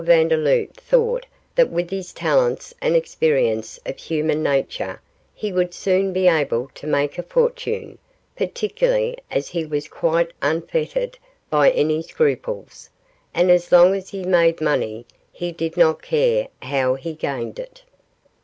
Vandeloup 0.03 0.77
thought 0.77 1.27
that 1.53 1.69
with 1.69 1.91
his 1.91 2.11
talents 2.11 2.73
and 2.81 2.95
experience 2.95 3.79
of 3.85 3.99
human 3.99 4.41
nature 4.41 4.99
he 5.35 5.53
would 5.53 5.75
soon 5.75 6.11
be 6.11 6.27
able 6.27 6.71
to 6.73 6.87
make 6.87 7.19
a 7.19 7.21
fortune, 7.21 7.99
particularly 8.35 9.15
as 9.29 9.49
he 9.49 9.63
was 9.63 9.87
quite 9.87 10.31
unfettered 10.41 11.19
by 11.51 11.69
any 11.69 12.01
scruples, 12.01 12.89
and 13.31 13.51
as 13.51 13.71
long 13.71 13.93
as 13.93 14.09
he 14.09 14.23
made 14.23 14.59
money 14.59 15.05
he 15.31 15.51
did 15.51 15.77
not 15.77 16.01
care 16.01 16.47
how 16.63 16.95
he 16.95 17.13
gained 17.13 17.59
it. 17.59 17.83